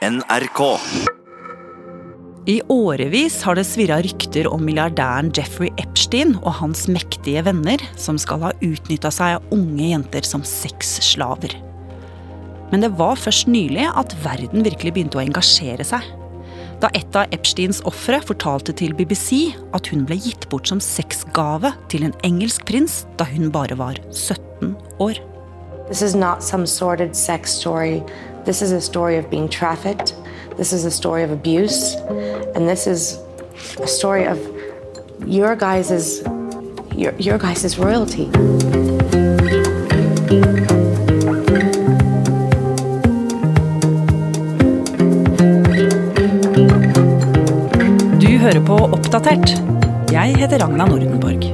[0.00, 0.60] NRK.
[2.48, 8.16] I årevis har det svirra rykter om milliardæren Jeffrey Epstein og hans mektige venner, som
[8.16, 11.52] skal ha utnytta seg av unge jenter som sexslaver.
[12.72, 16.08] Men det var først nylig at verden virkelig begynte å engasjere seg.
[16.80, 21.74] Da et av Epsteins ofre fortalte til BBC at hun ble gitt bort som sexgave
[21.92, 25.20] til en engelsk prins da hun bare var 17 år.
[25.90, 28.00] This is not some sordid sex story.
[28.44, 30.14] This is a story of being trafficked.
[30.56, 31.94] This is a story of abuse.
[32.54, 33.18] And this is
[33.78, 34.38] a story of
[35.26, 36.22] your guys'
[36.96, 38.28] your, your guys' royalty.
[48.20, 49.56] Du hører på Oppdatert.
[50.12, 51.44] Jeg heter Ragna Nordenborg.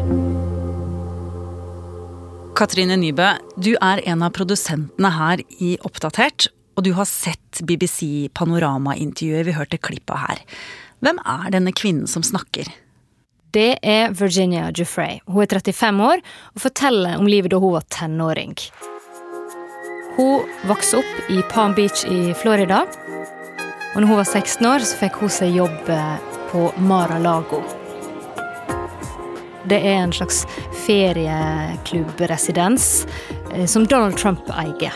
[2.56, 6.55] Katrine Nybø, du er en av produsentene her i Oppdatert.
[6.76, 10.42] Og du har sett BBC Panorama-intervjuet vi hørte klipp av her.
[11.00, 12.68] Hvem er denne kvinnen som snakker?
[13.56, 15.20] Det er Virginia Giuffre.
[15.24, 18.54] Hun er 35 år og forteller om livet da hun var tenåring.
[20.16, 22.78] Hun vokste opp i Palm Beach i Florida.
[23.94, 26.16] Og når hun var 16 år, så fikk hun seg jobb eh,
[26.50, 27.60] på Mar-a-Lago.
[29.66, 30.46] Det er en slags
[30.84, 33.06] ferieklubbresidens
[33.54, 34.92] eh, som Donald Trump eier.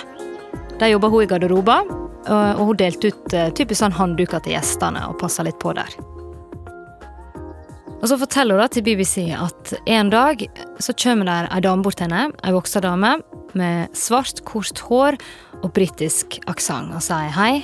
[0.80, 1.82] Der jobba hun i garderoba,
[2.30, 5.92] og hun delte ut eh, typisk sånn håndduker til gjestene og passa litt på der.
[8.00, 10.46] Og Så forteller hun da til BBC at en dag
[10.80, 13.18] så kommer der ei dame bort til henne, ei voksa dame
[13.52, 15.18] med svart, kort hår
[15.60, 17.60] og britisk aksent, og sier hei,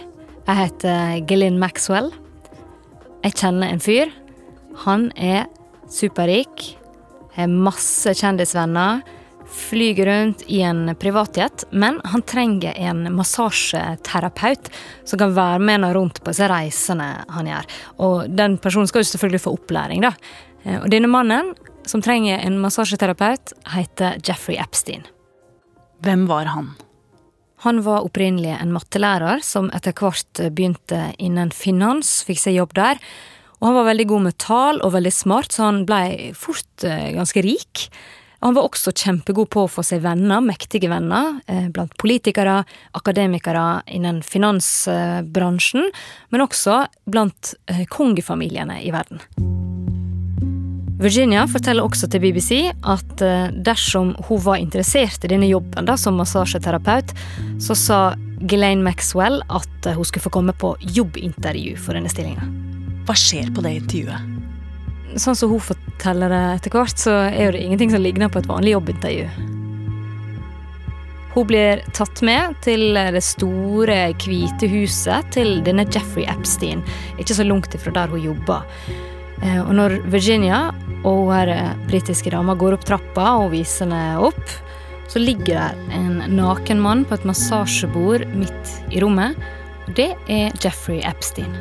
[0.47, 2.13] jeg heter Gelin Maxwell.
[3.25, 4.13] Jeg kjenner en fyr.
[4.85, 5.49] Han er
[5.91, 6.77] superrik,
[7.35, 9.01] har masse kjendisvenner,
[9.57, 14.71] flyger rundt i en privatjet, men han trenger en massasjeterapeut
[15.05, 17.71] som kan være med henne rundt på disse reisene han gjør.
[18.05, 20.13] Og den personen skal jo selvfølgelig få opplæring, da.
[20.65, 21.55] Eh, og denne mannen,
[21.89, 25.07] som trenger en massasjeterapeut, heter Jeffrey Epstein.
[26.05, 26.75] Hvem var han?
[27.65, 33.01] Han var opprinnelig en mattelærer som etter hvert begynte innen finans, fikk seg jobb der.
[33.57, 37.15] Og han var veldig god med tall og veldig smart, så han blei fort eh,
[37.17, 37.87] ganske rik.
[38.45, 42.63] Han var også kjempegod på å få seg venner, mektige venner, eh, blant politikere,
[42.99, 45.89] akademikere innen finansbransjen,
[46.31, 49.23] men også blant eh, kongefamiliene i verden.
[50.97, 55.97] Virginia forteller også til BBC at eh, dersom hun var interessert i denne jobben da,
[56.01, 57.13] som massasjeterapeut,
[57.61, 58.01] så sa
[58.41, 62.45] Ghislaine Maxwell at hun skulle få komme på jobbintervju for denne stillinga.
[63.09, 65.21] Hva skjer på det intervjuet?
[65.21, 68.49] Sånn som hun forteller det etter hvert, så er det ingenting som ligner på et
[68.51, 69.29] vanlig jobbintervju.
[71.37, 76.81] Hun blir tatt med til det store, hvite huset til denne Jeffrey Epstein,
[77.21, 78.65] ikke så langt ifra der hun jobber.
[79.43, 80.71] Eh, og når Virginia
[81.05, 84.57] og hun britiske dama går opp trappa og viser henne opp,
[85.13, 89.37] så ligger der en naken mann på et massasjebord midt i rommet.
[89.95, 91.53] Det er Jeffrey Epstein.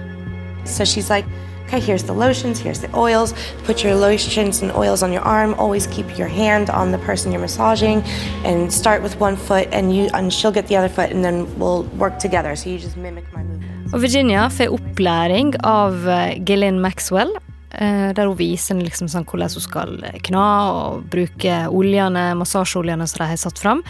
[0.66, 1.28] So she's like,
[1.65, 3.33] okay, here's the lotions, here's the oils.
[3.63, 5.53] Put your lotions and oils on your arm.
[5.57, 8.03] Always keep your hand on the person you're massaging,
[8.43, 11.47] and start with one foot, and you and she'll get the other foot, and then
[11.59, 12.55] we'll work together.
[12.55, 13.93] So you just mimic my movement.
[13.93, 17.31] Og Virginia får opplæring av eh, Gillian Maxwell,
[17.71, 19.93] eh, der hun viser liksom sånn hvordan hun skal
[20.25, 23.83] kna og bruke oljene, massasjeoljene som de har satt fram.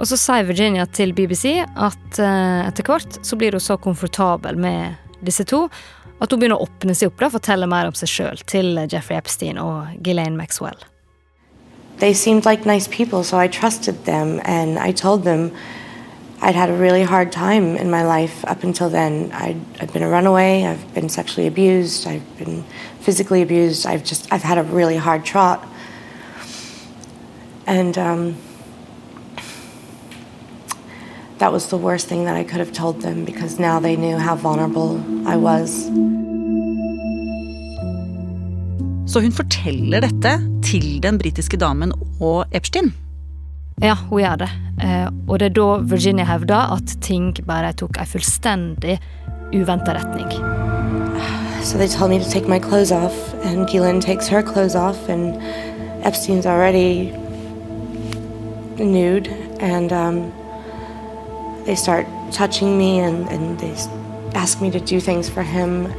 [0.00, 4.58] Og så sier Virginia til BBC at eh, etter hvert så blir hun så komfortabel
[4.58, 5.68] med disse to
[6.20, 9.16] at hun begynner å åpne seg opp og fortelle mer om seg sjøl til Jeffrey
[9.18, 10.78] Epstein og Ghislaine Maxwell.
[11.98, 15.52] They seemed like nice people, so I trusted them, and I told them
[16.42, 19.30] I'd had a really hard time in my life up until then.
[19.32, 20.64] I'd, I'd been a runaway.
[20.64, 22.06] I've been sexually abused.
[22.06, 22.64] I've been
[23.00, 23.86] physically abused.
[23.86, 25.66] I've just I've had a really hard trot,
[27.66, 27.96] and.
[27.98, 28.36] Um,
[31.44, 34.16] that was the worst thing that I could have told them because now they knew
[34.16, 34.92] how vulnerable
[35.26, 35.70] I was.
[39.06, 42.94] Så hun forteller dette til den britiske damen og Epstein?
[43.82, 44.48] Ja, hun gjør det.
[44.80, 48.96] Eh, og det er da Virginia hevder at ting bare tok en fullstendig
[49.52, 50.32] uventa retning.
[51.62, 55.08] So they told me to take my clothes off, and Gillian takes her clothes off,
[55.10, 55.36] and
[56.04, 57.12] Epstein's already
[58.78, 59.28] nude,
[59.60, 60.32] and um,
[61.64, 63.74] they start touching me and, and they
[64.34, 65.92] ask me to do things for him.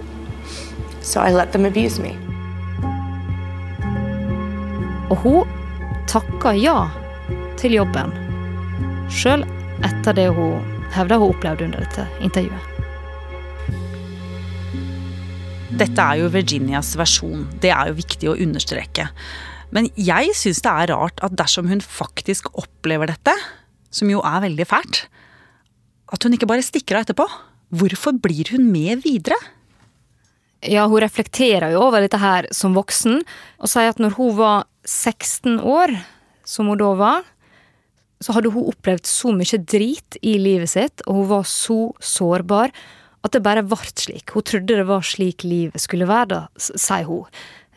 [1.02, 2.18] So I let them abuse me.
[5.10, 5.50] Og hun
[6.10, 6.90] takker ja
[7.62, 8.14] til jobben,
[9.14, 9.46] sjøl
[9.86, 10.64] etter det hun
[10.96, 12.72] hevder hun opplevde under dette intervjuet.
[15.76, 17.50] Dette er jo Virginias versjon.
[17.62, 19.10] Det er jo viktig å understreke.
[19.76, 23.34] Men jeg syns det er rart at dersom hun faktisk opplever dette,
[23.92, 25.02] som jo er veldig fælt,
[26.16, 27.28] at hun ikke bare stikker av etterpå.
[27.76, 29.38] Hvorfor blir hun med videre?
[30.66, 33.22] Ja, hun reflekterer jo over dette her som voksen,
[33.62, 35.94] og sier at når hun var 16 år,
[36.46, 37.26] som hun da var,
[38.24, 42.74] så hadde hun opplevd så mye drit i livet sitt, og hun var så sårbar
[43.26, 44.34] at det bare ble slik.
[44.34, 47.30] Hun trodde det var slik livet skulle være, da, sier hun.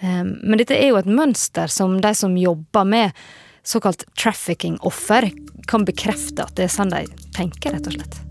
[0.05, 3.29] Ehm, men dette er jo et mønster som de som jobber med
[3.69, 5.31] såkalt trafficking-offer,
[5.69, 7.05] kan bekrefte at det er sånn de
[7.37, 8.28] tenker, rett og slett.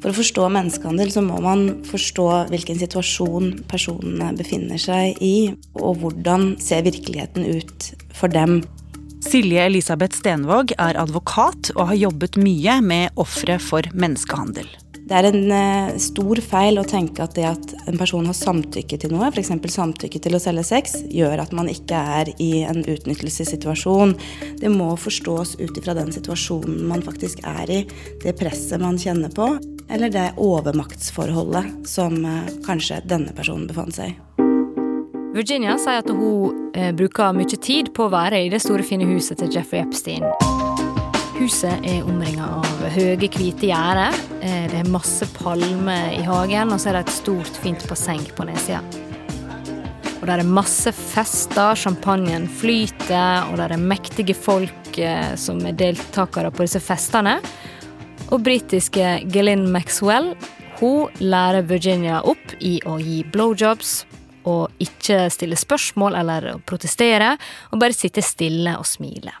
[0.00, 6.00] For å forstå menneskehandel så må man forstå hvilken situasjon personene befinner seg i, og
[6.00, 8.62] hvordan ser virkeligheten ut for dem.
[9.20, 14.70] Silje Elisabeth Stenvåg er advokat og har jobbet mye med ofre for menneskehandel.
[15.10, 18.94] Det er en uh, stor feil å tenke at det at en person har samtykke
[19.02, 19.50] til noe, f.eks.
[19.74, 24.14] samtykke til å selge sex, gjør at man ikke er i en utnyttelsessituasjon.
[24.62, 27.80] Det må forstås ut ifra den situasjonen man faktisk er i,
[28.22, 29.50] det presset man kjenner på,
[29.90, 34.46] eller det overmaktsforholdet som uh, kanskje denne personen befant seg i.
[35.30, 39.06] Virginia sier at hun eh, bruker mye tid på å være i det store, fine
[39.06, 40.26] huset til Jeffrey Epstein.
[41.38, 44.16] Huset er omringa av høye, hvite gjerder.
[44.42, 48.26] Eh, det er masse palmer i hagen, og så er det et stort, fint basseng
[48.34, 48.82] på nedsida.
[50.18, 55.78] Og det er masse fester, champagnen flyter, og det er mektige folk eh, som er
[55.78, 57.38] deltakere på disse festene.
[58.30, 60.34] Og britiske Gelin Maxwell
[60.80, 64.04] hun lærer Virginia opp i å gi blowjobs
[64.48, 67.34] og ikke stille spørsmål eller protestere,
[67.70, 69.34] og bare sitte stille og smile.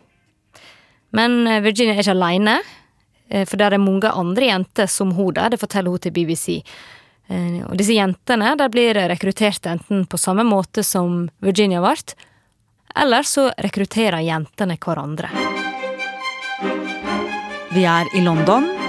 [1.16, 2.58] Men eh, Virginia er ikke aleine,
[3.30, 6.60] eh, for det er mange andre jenter som hun der, det forteller hun til BBC.
[7.30, 11.96] Eh, og disse jentene de blir rekruttert enten på samme måte som Virginia ble,
[13.00, 15.32] eller så rekrutterer jentene hverandre.
[17.70, 18.79] Vi er i London.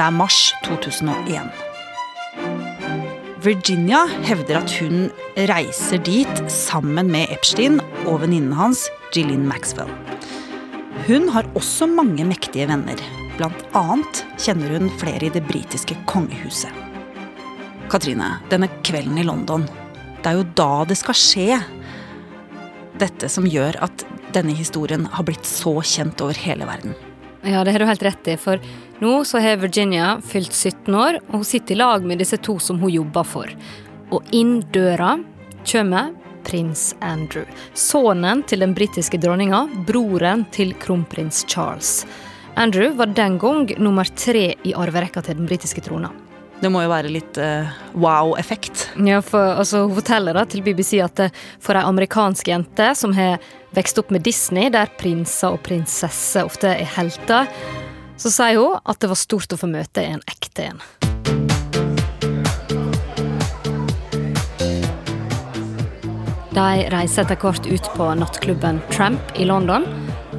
[0.00, 1.48] Det er mars 2001.
[3.44, 5.10] Virginia hevder at hun
[5.50, 7.76] reiser dit sammen med Epstein
[8.06, 9.92] og venninnen hans, Jillian Maxwell.
[11.04, 12.96] Hun har også mange mektige venner.
[13.36, 16.72] Blant annet kjenner hun flere i det britiske kongehuset.
[17.92, 19.68] Katrine, denne kvelden i London,
[20.22, 21.60] det er jo da det skal skje.
[23.04, 26.96] Dette som gjør at denne historien har blitt så kjent over hele verden.
[27.42, 28.60] Ja, det har du helt rett i, for
[29.00, 32.58] nå så har Virginia fylt 17 år, og hun sitter i lag med disse to
[32.60, 33.52] som hun jobber for.
[34.12, 35.14] Og inn døra
[35.64, 36.12] kommer
[36.44, 37.44] prins Andrew.
[37.74, 42.04] Sønnen til den britiske dronninga, broren til kronprins Charles.
[42.60, 46.10] Andrew var den gang nummer tre i arverekka til den britiske trona.
[46.60, 48.90] Det må jo være litt uh, wow-effekt.
[49.00, 53.14] Ja, for altså, Hun forteller da til BBC at uh, for ei amerikansk jente som
[53.16, 53.40] har
[53.76, 57.50] vokst opp med Disney, der prinser og prinsesser ofte er helter,
[58.20, 60.82] så sier hun at det var stort å få møte en ekte en.
[66.50, 69.86] De reiser etter hvert ut på nattklubben Tramp i London,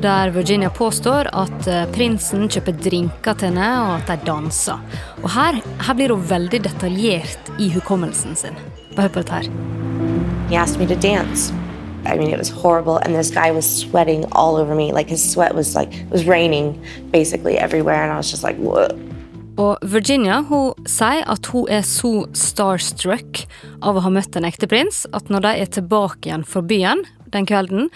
[0.03, 4.81] der Virginia påstår at eh, prinsen kjøper drinker til henne, og at de danser.
[5.21, 8.57] Og her, her blir hun veldig detaljert i hukommelsen sin.
[8.95, 9.51] Bare hør på dette her.
[10.49, 11.53] He asked me to dance.
[12.05, 14.91] I mean, it was horrible, and this guy was sweating all over me.
[14.91, 16.73] Like his sweat was like it was raining
[17.11, 18.95] basically everywhere, and I was just like, what?
[19.59, 23.43] Og Virginia hun sier at hun er så starstruck
[23.83, 27.03] av å ha møtt en ekte prins at når de er tilbake igjen fra byen
[27.35, 27.91] den kvelden,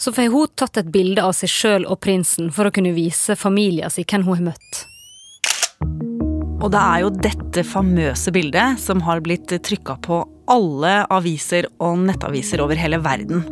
[0.00, 3.36] så får hun tatt et bilde av seg sjøl og prinsen for å kunne vise
[3.38, 4.82] familien sin hvem hun har møtt.
[6.64, 11.98] Og det er jo dette famøse bildet som har blitt trykka på alle aviser og
[12.06, 13.44] nettaviser over hele verden.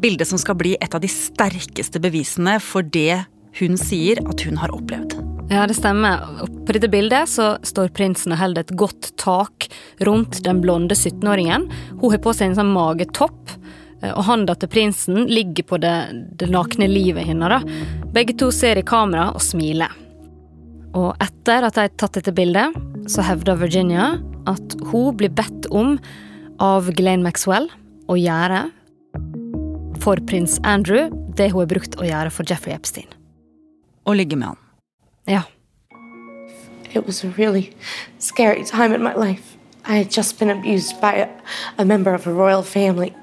[0.00, 3.24] Bildet som skal bli et av de sterkeste bevisene for det
[3.58, 5.18] hun sier at hun har opplevd.
[5.50, 6.22] Ja, det stemmer.
[6.66, 9.66] På dette bildet så står prinsen og holder et godt tak
[10.06, 11.66] rundt den blonde 17-åringen.
[11.98, 13.56] Hun har på seg en sånn magetopp,
[13.98, 15.96] eh, og hånda til prinsen ligger på det,
[16.38, 17.66] det nakne livet hennes.
[18.14, 19.90] Begge to ser i kamera og smiler.
[20.94, 22.78] Og etter at de har tatt dette bildet,
[23.10, 24.12] så hevder Virginia
[24.50, 25.96] at hun blir bedt om
[26.60, 27.70] av Glenn Maxwell
[28.10, 28.66] å gjøre
[30.00, 33.08] for prins Andrew det hun har brukt å gjøre for Jeffrey Epstein.
[34.08, 34.60] Å ligge med han.
[35.28, 35.42] Ja.
[36.92, 37.70] It was a really
[38.18, 39.56] scary time in my life.
[39.86, 41.28] I had just been abused by a,
[41.78, 43.14] a member of a royal family.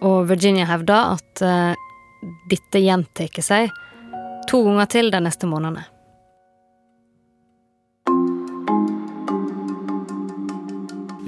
[0.00, 1.76] Og Virginia hevder at uh,
[2.48, 3.70] dette gjentar seg
[4.48, 5.84] to ganger til de neste månedene.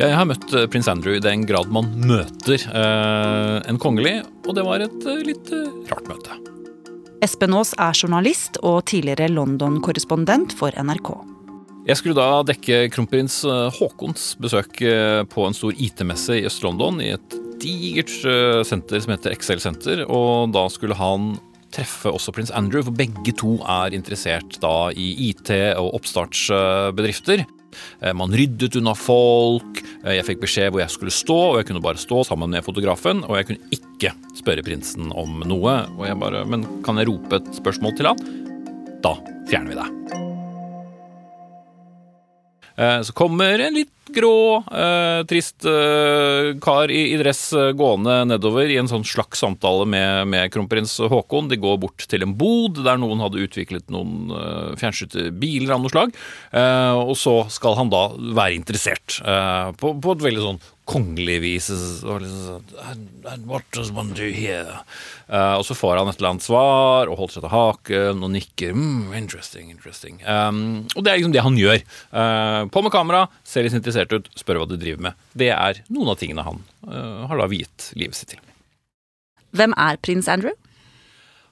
[0.01, 4.57] Jeg har møtt eh, prins Andrew i den grad man møter eh, en kongelig, og
[4.57, 6.39] det var et eh, litt eh, rart møte.
[7.23, 11.13] Espen Aas er journalist og tidligere London-korrespondent for NRK.
[11.85, 13.43] Jeg skulle da dekke kronprins
[13.77, 14.81] Haakons besøk
[15.31, 18.11] på en stor IT-messe i Øst-London, i et digert
[18.67, 21.35] senter som heter Excel Center, og da skulle han
[21.75, 27.45] treffe også prins Andrew, for begge to er interessert da i IT og oppstartsbedrifter.
[28.03, 31.67] Eh, Man ryddet unna folk, eh, jeg fikk beskjed hvor jeg skulle stå, og jeg
[31.71, 35.77] kunne bare stå sammen med fotografen, og jeg kunne ikke spørre prinsen om noe.
[35.99, 38.19] Og jeg bare Men kan jeg rope et spørsmål til han?
[39.03, 39.17] Da
[39.51, 39.89] fjerner vi det.
[42.79, 48.17] Eh, Så kommer en litt grå, eh, trist eh, kar i, i dress eh, gående
[48.33, 51.49] nedover i en sånn slags samtale med, med kronprins Haakon.
[51.53, 55.85] De går bort til en bod der noen hadde utviklet noen eh, fjernstyrte biler av
[55.85, 56.13] noe slag.
[56.51, 61.37] Eh, og så skal han da være interessert eh, på, på et veldig sånn kongelig
[61.45, 61.69] vis.
[62.03, 64.81] Og liksom sånn, "And- and What does one do here?
[65.33, 68.75] Og så får han et eller annet svar og holder seg til haken og nikker.
[68.77, 70.19] Mm, interesting, interesting.
[70.29, 71.81] Um, og det er liksom det han gjør.
[72.75, 75.25] På med kamera, ser litt interessert ut, spør hva du driver med.
[75.37, 78.43] Det er noen av tingene han uh, har da viet livet sitt til.
[79.53, 80.57] Hvem er prins Andrew?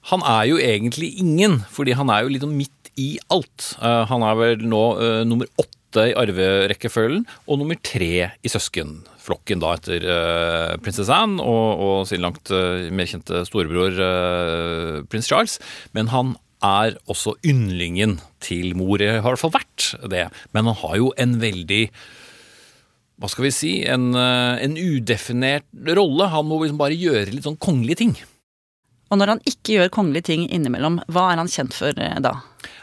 [0.09, 3.75] Han er jo egentlig ingen, fordi han er jo litt sånn midt i alt.
[3.83, 9.61] Uh, han er vel nå uh, nummer åtte i arverekkefølgen, og nummer tre i søskenflokken
[9.61, 15.29] da etter uh, prinsesse Anne og, og sin langt uh, mer kjente storebror uh, prins
[15.29, 15.59] Charles.
[15.97, 20.27] Men han er også yndlingen til mor, har i hvert fall vært det.
[20.57, 21.85] Men han har jo en veldig
[23.21, 26.31] hva skal vi si, en, eh, en udefinert rolle.
[26.33, 28.15] Han må liksom bare gjøre litt sånn kongelige ting.
[29.11, 32.39] Og når han ikke gjør kongelige ting innimellom, hva er han kjent for eh, da?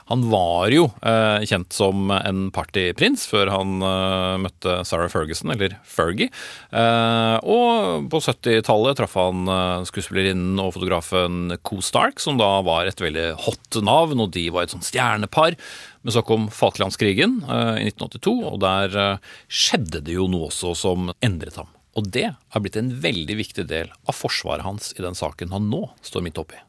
[0.08, 5.75] Han var jo eh, kjent som en partyprins før han eh, møtte Sarah Ferguson, eller
[5.88, 6.29] Fergie.
[6.72, 12.88] Eh, og på 70-tallet traff han eh, skuespillerinnen og fotografen Co Stark, som da var
[12.88, 15.60] et veldig hot navn, og de var et sånn stjernepar.
[16.08, 20.72] Men så kom Falklandskrigen eh, i 1982, og der eh, skjedde det jo noe også
[20.80, 21.68] som endret ham.
[22.00, 25.68] Og det er blitt en veldig viktig del av forsvaret hans i den saken han
[25.68, 26.62] nå står midt oppi.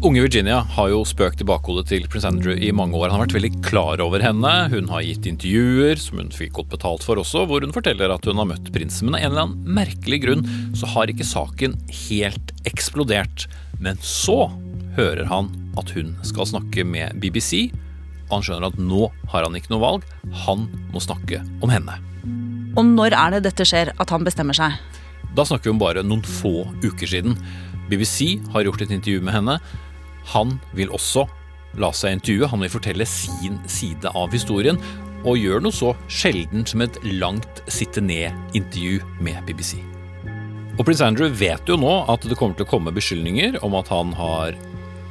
[0.00, 3.10] Unge Virginia har jo spøkt i bakhodet til prins Andrew i mange år.
[3.10, 4.54] Han har vært veldig klar over henne.
[4.72, 8.24] Hun har gitt intervjuer, som hun fikk godt betalt for også, hvor hun forteller at
[8.24, 9.10] hun har møtt prinsen.
[9.10, 11.76] Men av en eller annen merkelig grunn så har ikke saken
[12.06, 13.44] helt eksplodert.
[13.76, 14.46] Men så
[14.96, 17.70] hører han at hun skal snakke med BBC.
[18.30, 20.06] Han skjønner at nå har han ikke noe valg.
[20.46, 21.96] Han må snakke om henne.
[22.78, 24.78] Og når er det dette skjer, at han bestemmer seg?
[25.34, 27.36] Da snakker vi om bare noen få uker siden.
[27.90, 29.58] BBC har gjort et intervju med henne.
[30.34, 31.26] Han vil også
[31.78, 34.78] la seg intervjue, han vil fortelle sin side av historien,
[35.20, 39.78] og gjør noe så sjelden som et langt sitte-ned-intervju med BBC.
[40.78, 43.90] Og prins Andrew vet jo nå at det kommer til å komme beskyldninger om at
[43.92, 44.56] han har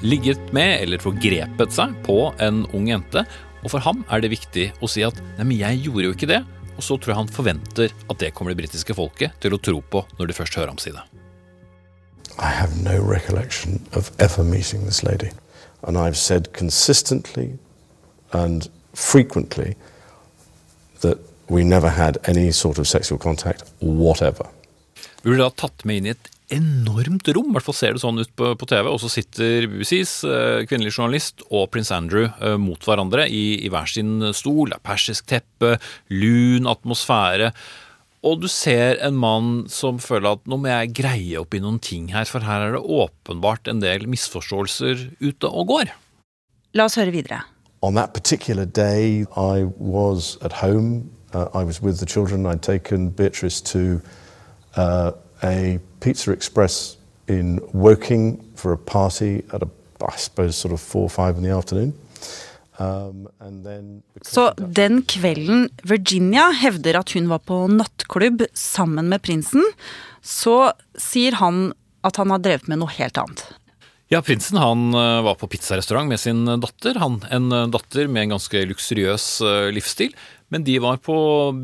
[0.02, 3.26] ligget med eller forgrepet seg på en ung jente,
[3.60, 6.32] og for ham er det viktig å si at nei, men jeg gjorde jo ikke
[6.32, 6.44] det,
[6.80, 9.82] og så tror jeg han forventer at det kommer det britiske folket til å tro
[9.84, 11.04] på når de først hører ham si det.
[12.40, 15.32] I have no recollection of ever meeting this lady.
[15.84, 17.58] And I've said consistently
[18.32, 19.76] and frequently
[21.02, 21.18] that
[21.50, 24.48] we never had any sort of sexual contact whatever.
[25.22, 28.02] Vi blir da tatt med inn i et enormt rom, i hvert fall ser det
[28.04, 32.28] sånn ut på, på TV, og så sitter BBCs eh, kvinnelige journalist og prins Andrew
[32.28, 34.72] eh, mot hverandre i, i hver sin stol.
[34.72, 35.78] Det er persisk teppe,
[36.14, 37.52] lun atmosfære.
[38.28, 41.80] Og du ser en mann som føler at nå må jeg greie opp i noen
[41.80, 45.94] ting her, for her er det åpenbart en del misforståelser ute og går.
[46.76, 47.46] La oss høre videre.
[47.82, 51.10] On that particular day, I was at home.
[51.34, 52.46] Uh, I was with the children.
[52.46, 54.02] I'd taken Beatrice to
[54.76, 55.12] uh,
[55.44, 59.70] a Pizza Express in Woking for a party at a,
[60.02, 61.94] I suppose, sort of four or five in the afternoon.
[62.80, 69.66] Um, then Så den kvelden Virginia hevder at hun var på nattklubb sammen med prinsen,
[70.24, 71.74] så sier han
[72.08, 73.44] at han har drevet med noe helt annet.
[74.10, 76.98] Ja, prinsen han eh, var på pizzarestaurant med sin datter.
[76.98, 80.16] Han, en eh, datter med en ganske luksuriøs eh, livsstil.
[80.50, 81.18] Men de var på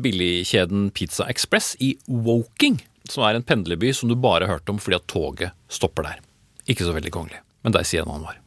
[0.04, 2.78] billigkjeden Pizza Express i Woking,
[3.10, 6.20] som er en pendlerby som du bare har hørt om fordi at toget stopper der.
[6.66, 8.40] Ikke så veldig kongelig, men der sier han han var.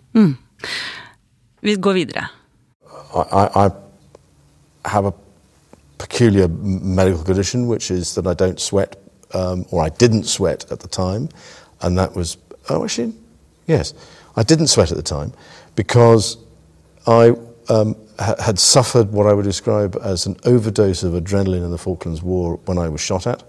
[1.62, 2.28] Vi går videre.
[3.16, 3.70] I, I, I
[4.86, 5.12] have a
[5.98, 8.96] peculiar medical condition, which is that I don't sweat,
[9.34, 11.30] um, or I didn't sweat at the time,
[11.82, 12.38] and that was
[12.70, 13.14] oh actually
[13.68, 13.94] yes,
[14.36, 15.34] I didn't sweat at the time
[15.76, 16.38] because
[17.08, 17.34] I
[17.70, 21.78] um, ha- had suffered what I would describe as an overdose of adrenaline in the
[21.78, 23.44] Falklands War when I was shot at.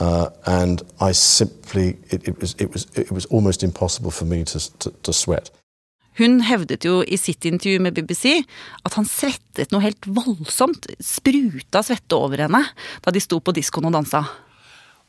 [0.00, 4.44] Uh, and I simply, it, it, was, it, was, it was almost impossible for me
[4.44, 5.50] to, to, to sweat.
[6.18, 8.36] Hun hevdet jo i sitt intervju med BBC
[8.86, 12.62] at han svettet noe helt voldsomt, spruta svette over henne
[13.02, 14.22] da de sto på diskoen og dansa.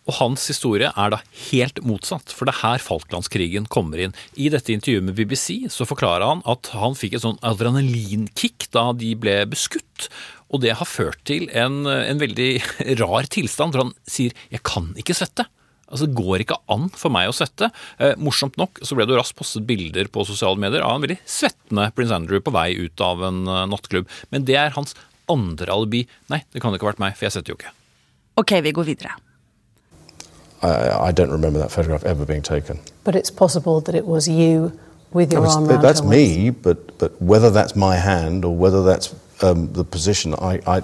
[0.05, 4.13] Og hans historie er da helt motsatt, for det er her Falklandskrigen kommer inn.
[4.37, 8.91] I dette intervjuet med BBC så forklarer han at han fikk et sånn adrenalinkick da
[8.93, 10.09] de ble beskutt.
[10.53, 12.49] Og det har ført til en, en veldig
[13.01, 15.47] rar tilstand, for han sier 'jeg kan ikke svette'.
[15.85, 17.69] Altså, Det går ikke an for meg å svette.
[18.01, 21.05] Eh, morsomt nok så ble det jo raskt postet bilder på sosiale medier av en
[21.05, 24.07] veldig svettende prins Andrew på vei ut av en uh, nattklubb.
[24.33, 24.95] Men det er hans
[25.29, 26.07] andre alibi.
[26.33, 27.73] Nei, det kan ikke ha vært meg, for jeg svetter jo ikke.
[28.41, 29.13] Ok, vi går videre.
[30.65, 32.79] I, I don't remember that photograph ever being taken.
[33.03, 34.71] But it's possible that it was you
[35.13, 38.81] with your was- arm around that's me, but, but whether that's my hand or whether
[38.83, 40.81] that's um, the position, I, I,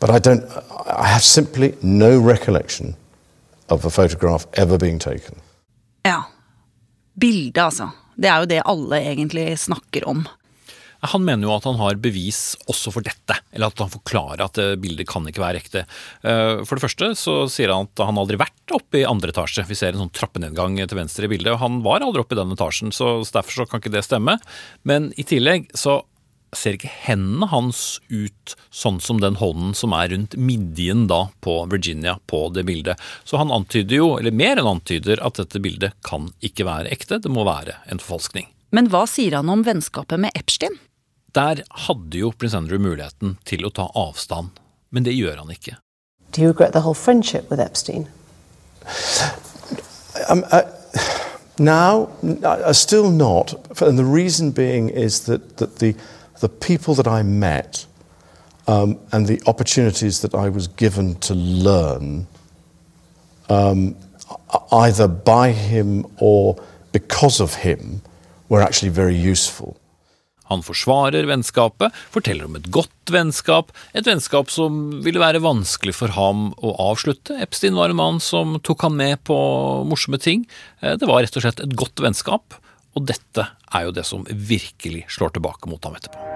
[0.00, 0.44] but I don't,
[0.86, 2.96] I have simply no recollection
[3.68, 5.40] of a photograph ever being taken.
[6.02, 6.24] Ja.
[7.14, 7.90] Bildet, altså.
[8.16, 10.26] Det er jo det alle egentlig snakker om.
[11.00, 14.58] Han mener jo at han har bevis også for dette, eller at han forklarer at
[14.60, 15.86] eh, bildet kan ikke være ekte.
[16.20, 19.32] Eh, For det første så sier han at han aldri har vært oppe i andre
[19.32, 19.64] etasje.
[19.70, 22.40] Vi ser en sånn trappenedgang til venstre i bildet, og han var aldri oppe i
[22.42, 24.36] den etasjen, så derfor så kan ikke det stemme.
[24.84, 26.02] Men i tillegg så
[26.56, 31.56] ser ikke hendene hans ut sånn som den hånden som er rundt midjen da på
[31.70, 33.00] Virginia på det bildet.
[33.24, 37.20] Så han antyder jo, eller mer enn antyder, at dette bildet kan ikke være ekte,
[37.22, 38.50] det må være en forfalskning.
[38.74, 40.78] Men hva sier han om vennskapet med Epstein?
[41.34, 44.50] Der hadde jo prins Andrew muligheten til å ta avstand,
[44.90, 45.76] men det gjør han ikke.
[46.32, 48.06] Do you regret the whole friendship with Epstein?
[50.28, 50.62] Um, uh,
[51.58, 52.08] now,
[52.44, 55.94] uh, still not, and the reason being is that, that the,
[56.40, 57.86] the people that I met
[58.66, 62.26] um, and the opportunities that I was given to learn,
[63.48, 63.96] um,
[64.72, 66.56] either by him or
[66.92, 68.02] because of him,
[68.48, 69.76] were actually very useful.
[70.50, 76.10] Han forsvarer vennskapet, forteller om et godt vennskap, et vennskap som ville være vanskelig for
[76.16, 77.36] ham å avslutte.
[77.38, 79.36] Epstein var en mann som tok ham med på
[79.86, 80.48] morsomme ting.
[80.82, 82.58] Eh, Det var rett og slett et godt vennskap,
[82.96, 86.30] og dette er jo det som virkelig slår tilbake mot ham etterpå.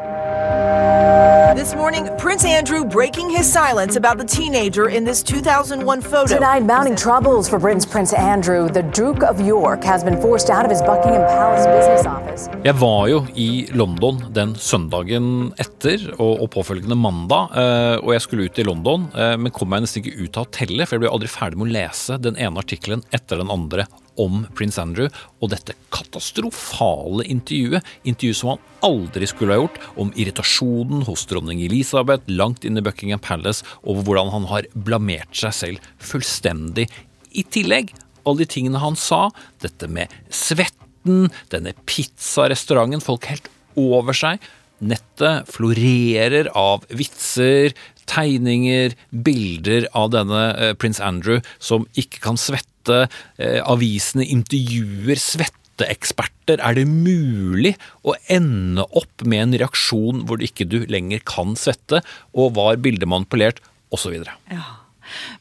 [1.54, 6.26] This morning, Prince Andrew breaking his silence about the teenager in this 2001 photo.
[6.26, 8.68] Tonight, mounting troubles for Britain's Prince Andrew.
[8.68, 12.48] The Duke of York has been forced out of his Buckingham Palace business office.
[12.64, 18.26] Jeg var jo i London den søndagen etter og, og påfølgende mandag, eh, og jeg
[18.26, 21.06] skulle ut i London, eh, men kom meg nesten ikke ut av hotellet, for jeg
[21.06, 23.86] ble aldri ferdig med å lese den ene artikkelen etter den andre
[24.20, 25.09] om prins Andrew
[25.42, 31.62] og dette katastrofale intervjuet, intervjuet som han aldri skulle ha gjort, om irritasjonen hos dronning
[31.64, 36.88] Elisabeth langt inn i Buckingham Palace over hvordan han har blamert seg selv fullstendig.
[37.35, 39.29] I tillegg, alle de tingene han sa,
[39.64, 43.50] dette med svetten, denne pizzarestauranten, folk helt
[43.81, 44.42] over seg.
[44.85, 47.74] Nettet florerer av vitser,
[48.11, 52.73] tegninger, bilder av denne eh, prins Andrew som ikke kan svette.
[52.92, 56.60] Eh, avisene intervjuer svetteeksperter.
[56.60, 61.56] Er det mulig å ende opp med en reaksjon hvor du ikke du lenger kan
[61.58, 62.02] svette,
[62.34, 63.62] og var bildet manipulert,
[63.94, 64.20] osv.?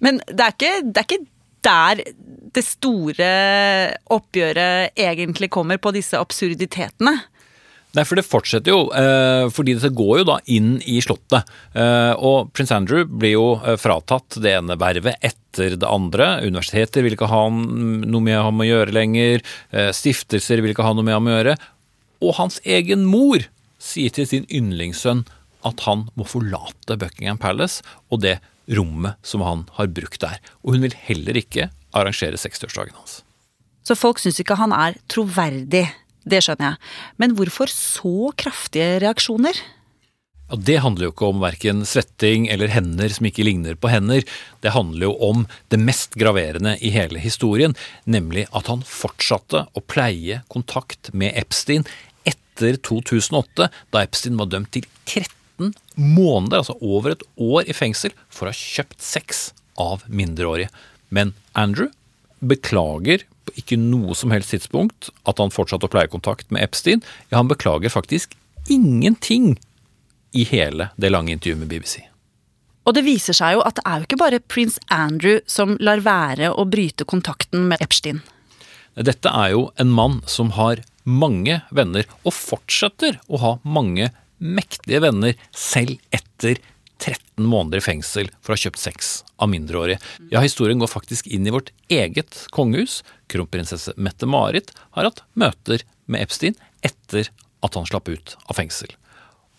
[0.03, 1.25] Men det er ikke, det er ikke
[1.63, 2.01] der
[2.53, 3.29] det store
[4.13, 7.15] oppgjøret egentlig kommer på disse absurditetene.
[7.93, 11.49] Nei, for det fortsetter jo, eh, fordi dette går jo da inn i slottet.
[11.77, 16.39] Eh, og prins Andrew blir jo eh, fratatt det ene vervet etter det andre.
[16.41, 19.43] Universiteter vil ikke ha noe med ham å gjøre lenger.
[19.93, 21.53] Stiftelser vil ikke ha noe med ham å gjøre.
[22.25, 23.45] Og hans egen mor
[23.77, 25.27] sier til sin yndlingssønn
[25.67, 28.39] at han må forlate Buckingham Palace og det
[28.73, 30.41] rommet som han har brukt der.
[30.65, 33.21] Og hun vil heller ikke arrangere 60-årsdagen hans.
[33.83, 35.85] Så folk syns ikke han er troverdig.
[36.23, 36.91] Det skjønner jeg.
[37.21, 39.57] Men hvorfor så kraftige reaksjoner?
[40.53, 44.25] Det handler jo ikke om verken svetting eller hender som ikke ligner på hender.
[44.61, 47.73] Det handler jo om det mest graverende i hele historien,
[48.05, 51.87] nemlig at han fortsatte å pleie kontakt med Epstein
[52.27, 58.13] etter 2008, da Epstein var dømt til 13 måneder, altså over et år i fengsel,
[58.29, 60.69] for å ha kjøpt sex av mindreårige.
[61.13, 61.89] Men Andrew
[62.43, 67.03] beklager på ikke noe som helst tidspunkt at han fortsatte å pleie kontakt med Epstein.
[67.29, 68.37] Ja, han beklager faktisk
[68.71, 69.55] ingenting
[70.33, 72.01] i hele det lange intervjuet med BBC.
[72.83, 76.03] Og det viser seg jo at det er jo ikke bare prins Andrew som lar
[76.03, 78.19] være å bryte kontakten med Epstein.
[78.93, 84.11] Dette er jo en mann som har mange venner, og fortsetter å ha mange
[84.43, 86.59] mektige venner selv etter
[87.03, 89.99] 13 måneder i fengsel for å ha kjøpt sex av mindreårige.
[90.31, 93.01] Ja, historien går faktisk inn i vårt eget kongehus.
[93.31, 97.27] Kronprinsesse Mette-Marit har hatt møter med Epstein etter
[97.63, 98.91] at han slapp ut av fengsel.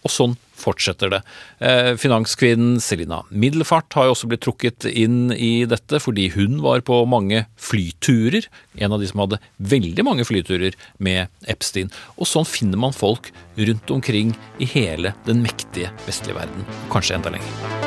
[0.05, 1.21] Og sånn fortsetter det.
[1.65, 6.85] Eh, Finanskvinnen Selina Middelfart har jo også blitt trukket inn i dette, fordi hun var
[6.87, 8.47] på mange flyturer.
[8.77, 11.93] En av de som hadde veldig mange flyturer med Epstein.
[12.19, 16.69] Og sånn finner man folk rundt omkring i hele den mektige vestlige verden.
[16.93, 17.83] Kanskje enda lenger.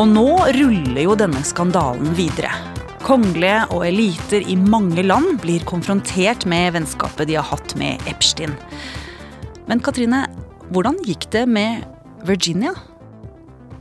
[0.00, 2.69] Og nå ruller jo denne skandalen videre.
[3.10, 8.52] Kongelige og eliter i mange land blir konfrontert med vennskapet de har hatt med Epstein.
[9.66, 10.20] Men Katrine,
[10.70, 11.88] hvordan gikk det med
[12.28, 12.70] Virginia?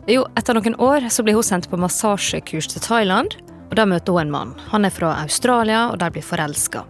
[0.09, 3.37] Jo, etter noen år så blir hun sendt på massasjekurs til Thailand.
[3.69, 4.55] og Der møter hun en mann.
[4.73, 6.87] Han er fra Australia, og der blir forelska.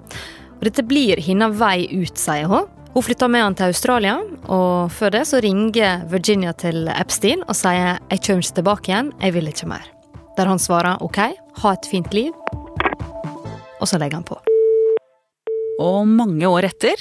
[0.63, 2.71] Dette blir hennes vei ut, sier hun.
[2.95, 4.15] Hun flytter med han til Australia,
[4.47, 9.13] og før det så ringer Virginia til Epstein og sier 'jeg kommer ikke tilbake igjen,
[9.19, 9.98] jeg vil ikke mer'.
[10.39, 11.17] Der han svarer 'ok,
[11.59, 12.35] ha et fint liv',
[13.81, 14.37] og så legger han på.
[15.83, 16.95] Og mange år etter,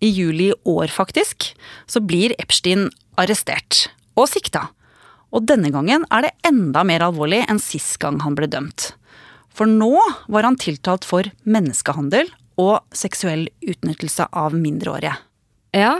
[0.00, 1.54] i juli i år faktisk,
[1.90, 2.86] så blir Epstein
[3.18, 4.68] arrestert og sikta.
[5.34, 8.92] Og denne gangen er det enda mer alvorlig enn sist gang han ble dømt.
[9.50, 15.16] For nå var han tiltalt for menneskehandel og seksuell utnyttelse av mindreårige.
[15.74, 15.98] Ja,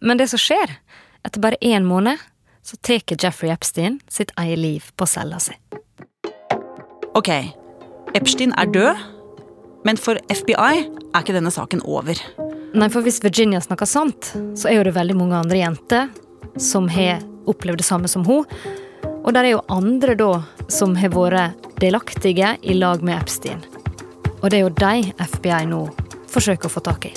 [0.00, 0.74] men det som skjer,
[1.22, 2.18] etter bare én måned,
[2.66, 5.54] så tar Jeffrey Epstein sitt eget liv på cella si.
[7.16, 7.30] Ok,
[8.12, 8.98] Epstein er død,
[9.88, 12.18] men for FBI er ikke denne saken over.
[12.76, 16.10] Nei, for hvis Virginia snakker sant, så er jo det veldig mange andre jenter
[16.60, 18.44] som har opplevd det samme som hun.
[19.24, 20.30] Og der er jo andre da
[20.68, 23.64] som har vært delaktige i lag med Epstein.
[24.42, 25.86] Og det er jo de FBI nå
[26.28, 27.14] forsøker å få tak i.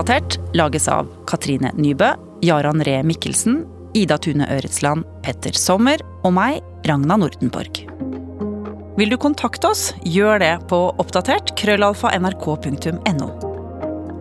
[0.00, 2.06] Oppdatert lages av Katrine Nybø,
[2.40, 7.82] Jaran Ree Mikkelsen, Ida Tune Øretsland, Petter Sommer og meg, Ragna Nordenborg.
[8.96, 13.28] Vil du kontakte oss, gjør det på oppdatert krøllalfa nrk.no.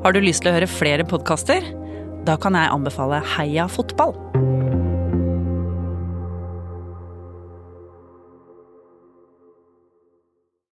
[0.03, 1.63] Har du lyst til å høre flere podkaster?
[2.27, 4.17] Da kan jeg anbefale Heia fotball.